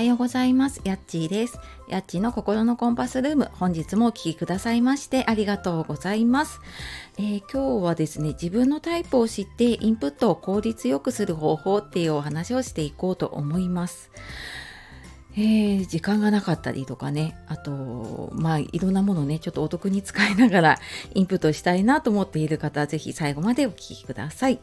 [0.00, 0.80] はようございます。
[0.82, 1.58] やっちーです。
[1.86, 6.60] やっちの心のコンパスルーム、本日もお聴きくださいましてありがとうございます、
[7.18, 14.10] えー、今日はですね、自分のタイプを知ってインプットを効率よくする方法っていうお話をしていこうと思います。
[15.42, 20.78] えー、時間がなかったりとかねあとまあいろんなものねちょっとお得に使いながら
[21.14, 24.58] インプットしたいなと思っている方は是非最後までお聴きください。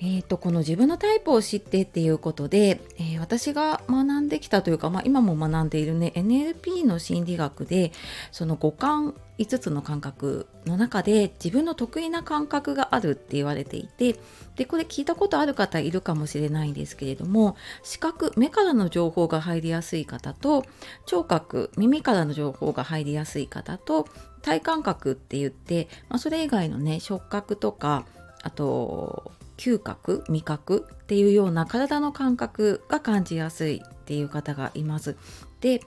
[0.00, 7.92] えーと、この自分のタイプを知ってっていうことで、えー、私が学んできたというか、まあ、今も学んでいるね NLP の心理学で
[8.32, 14.16] その五感5つの感覚の中で自分の得意な感覚があるって言われていて
[14.56, 20.64] でこれ聞いたことある方いるかもしれないんですけれども視覚目からの情報が入りやすい方と
[21.06, 24.06] 聴覚耳からの情報が入りやすい方と
[24.42, 28.04] 体感覚って言って、まあ、それ以外のね触覚とか
[28.42, 35.16] あと嗅覚味覚っていうような体の感覚が感じやすいっていう方がいます。
[35.60, 35.82] で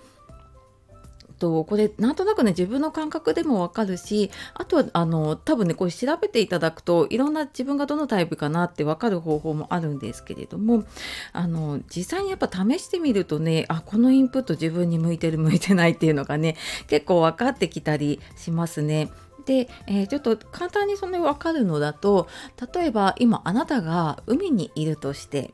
[1.35, 10.85] とこれなんとなくね自分の感覚でもわかるしあとはあの多分ねこれ調べていただくといろんな自分がどのタイプかなってわかる方法もあるんですけれども
[11.33, 16.55] あの実際にやっぱ試してみるとねあこのインプット自分に向いてる向いてないっていうのがね
[16.87, 19.11] 結構分かってきたりしますね。
[19.45, 22.27] で、えー、ちょっと簡単にそれ分かるのだと
[22.73, 25.53] 例えば今あなたが海にいるとして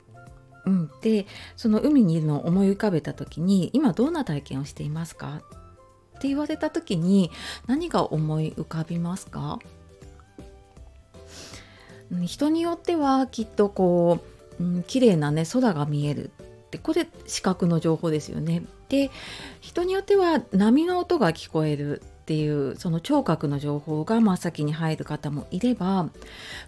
[0.66, 5.42] うん、でその海にいるのを思い浮かべた時に今どんな体験をしていますか？
[6.22, 7.32] って言われた時に
[7.66, 9.58] 何が思い浮かびますか？
[12.26, 14.20] 人によってはきっとこ
[14.60, 18.62] う、うん、綺麗なね空が見えるってこれ視覚の情報ですよね。
[18.90, 19.10] で
[19.62, 26.10] 人によっては波の音が聞こえるっていうその聴覚の情報が真っ先に入る方もいれば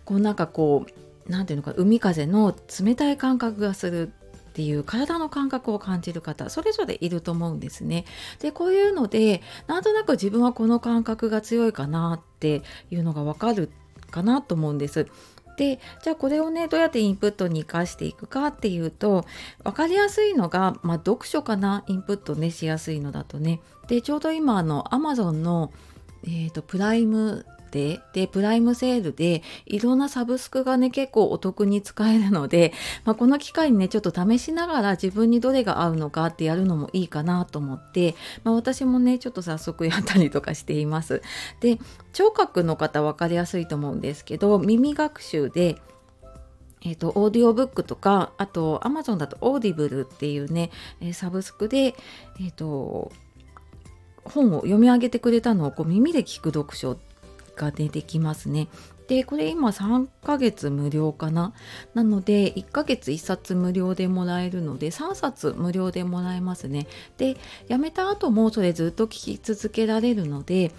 [0.03, 4.11] こうなんかこう何ていうのか海風の冷たい感覚がする
[4.53, 8.05] っていう体の感覚を感じる方それぞれいると思うんですね。
[8.39, 12.61] でこういうのでなんとなく自分はこの感覚が強いかなって
[12.91, 13.71] いうのがわかる
[14.11, 15.07] かなと思うんです。
[15.57, 19.25] でじゃあこれをねどうやってインプットに生かしていくかっていうと
[19.63, 25.71] 分かりやすいのが、まあ、読書かなインプットねしやすいのだとねでちょうど今あの Amazon の、
[26.23, 32.71] えーと、プライムででプライムセールでいろんなサブスクがね結構お得に使えるので、
[33.03, 38.13] まあ、この機会にねちょっと試しながら自分にどれが合うのかってやるのもいいかなと思って、
[38.43, 41.23] まあ、私もねちょっと早速やったりとかしています。
[41.61, 41.79] で
[42.13, 45.77] 聴覚の方分かりやすいと思うんですけど耳学習で
[46.85, 50.69] えーと、オーディオブックとかあと Amazon だとオーディブルっていうね
[51.13, 51.95] サブスクで、
[52.41, 53.09] えーと
[54.25, 56.97] 本を読み上げてくれたのをこう耳で聞く読書
[57.55, 58.67] が出てきますね。
[59.07, 61.53] でこれ今3ヶ月無料かな？
[61.93, 66.87] なので1ヶ月1冊無料でもらえるので3冊無料でもらえますね
[67.17, 67.35] で
[67.67, 70.71] やめた後もそれずっと聞き続けられるので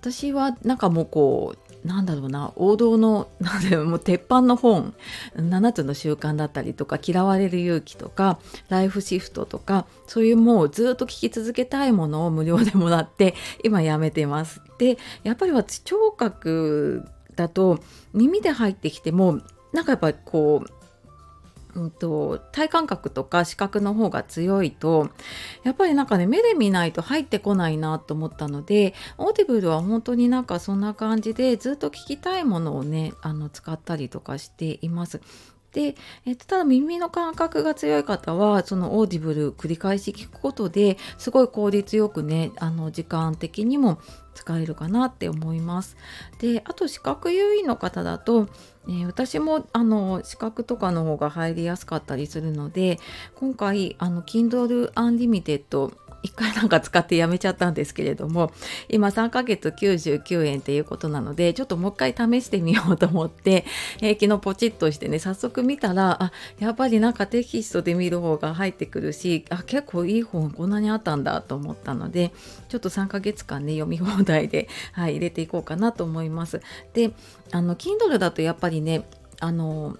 [0.00, 4.94] 私はなんかもうこうなんだろうな王道の なんでもう鉄板の本
[5.36, 14.60] 7つの習慣だったりとか嫌われる勇気とかライフシフトとかそういうもうずっと聞き続けたいものを無料でもらって今やめてます。
[14.78, 17.04] でやっぱり私聴覚
[17.36, 17.78] だと
[18.12, 19.40] 耳で入ってきても
[19.72, 20.83] なんかやっぱこう
[21.74, 25.10] うんと、体感覚とか視覚の方が強いと
[25.64, 35.20] やっぱりなんかね目で見ないと入ってこないなと思ったのでオーディブルは本当になんかそんな感じでずっと聞きたいものをねあの使ったりとかしています。
[35.74, 43.98] で、えっと、ただ耳の感覚が強い方はそのオーディブル繰り返し聞くことですごい効率よくねあの時間的にも
[44.34, 45.96] 使えるかなって思います。
[46.38, 48.48] であと視覚優位の方だと
[48.86, 52.98] えー、私もあの視覚とかの方が入りやすかったりするので
[53.34, 58.50] 今回あの Kindle Unlimited 一回なんか使ってやめちゃったんですけれども
[58.88, 63.66] 今3ヶ月99円っていうことなのでちょっともう一回試してみようと思って、
[64.00, 72.32] えー、昨日ポチッとしてね早速見たらあやっぱりなんかテキストで見る方が入ってくるしあ結構いい本こんなにあったんだと思ったので
[72.70, 76.62] ちょっと3ヶ月間ね読み放題で、はい、入れていこうかなと思います。
[76.94, 77.12] で
[77.52, 79.06] あの Kindle だとやっぱりね
[79.40, 79.98] あの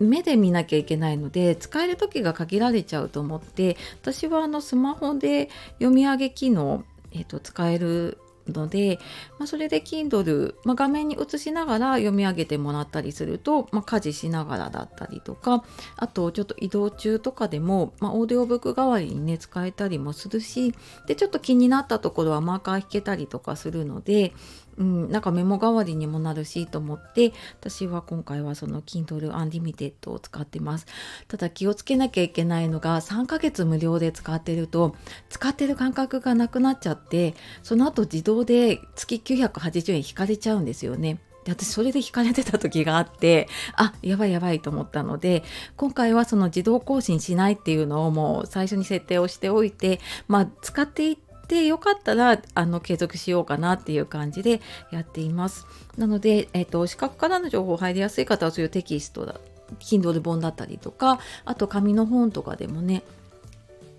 [0.00, 5.48] 目で見なきゃいけないので使える時が限られちゃうと思って私はあのスマホで
[5.78, 8.18] 読み上げ機能、えーと、使える
[8.52, 8.98] ので、
[9.38, 15.64] まあ、それで Kindle、まあ、画面に映しながら読み上げてもらったりすると、まあ、家事しながらだったりとか
[15.96, 20.74] あとちょっと移動中とかでも、まあ、オーディオブック代わりにね使えたりもするし
[21.06, 24.32] でちょっと気になったところはマーカー引けたりとかするので
[24.78, 30.86] うん、なんかメモ代わりにもなるしと思って私は今回はその Kindle Unlimited を使ってます。
[31.26, 34.94] ただ気をつけなきゃいけないのが3ヶ月無料で使ってると
[35.28, 41.18] 使ってる感覚がなくなっちゃってその後自動で月980円引かれちゃうんですよね。
[41.44, 45.42] で私それで引かれてた時があってあやばいやばいと思ったので
[45.76, 54.60] 今回はその自動更新しないっていうのをもう最初に設定をしておいてまあ使っていってでよかったらあの継続しようかなっていう感じで
[54.92, 55.66] やっています。
[55.96, 59.40] なので、えっと、視覚からの情報入りやすい方はそういうテキストだ
[59.80, 63.02] Kindle 本だったりとかあと紙の本とかでもね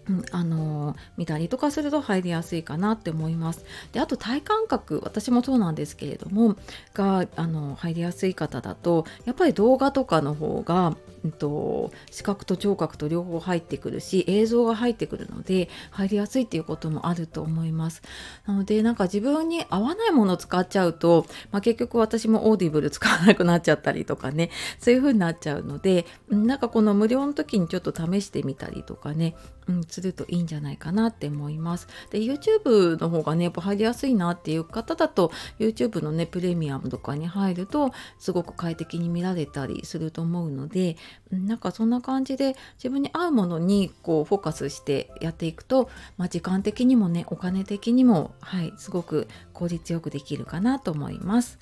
[0.10, 3.64] うん、あのー、見たりとかすると入りやすいかなって思います。
[3.94, 6.56] であと体感覚私もそうなんですけれども
[6.94, 18.02] があの入りやすい方だとやっぱり動画とかの方がうんと、視覚と聴覚と両方入ってくるし映像が入ってくるので入りやすいっていうこともあると思います。
[18.46, 24.50] なのでなんか自分に合わないものを使っちゃうと、まあ、結局私もオーディブル使わなくなっちゃったりとかね
[24.80, 29.36] そういう風になっちゃうのでなんかこの無料の時にちょっと試してみたりとかね、
[29.68, 31.88] うん、するといいんじゃないかなって思います。
[32.12, 40.98] で YouTube の方がねやっぱ入りやすいなっていう方だと YouTube のねプレミアムとかに入るとすごく快適に見られたりすると思うので
[41.32, 51.60] なんかそんな感じで自分に合うものにこうフォーカスしてやっていくと、まあ、時間的にもねお金的にも、はい、すごく効率よくできるかなと思います。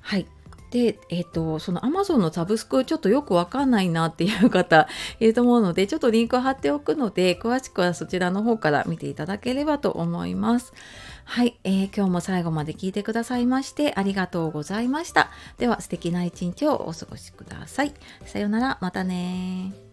[0.00, 0.26] はい
[0.70, 4.88] で、えっ、ー、と、その Amazon のサブスクちょっとよくわかんないなっていう方
[5.20, 10.72] いると思うので、ちょっとリンクを貼っておくので、詳しくはそちらの方から見ていただければと思います。
[11.24, 15.30] はい、えー、今日も最後まで聞いてくださいましてありがとうございました。
[15.58, 17.94] では素敵な一日をお過ごしください。
[18.24, 19.85] さようなら、またね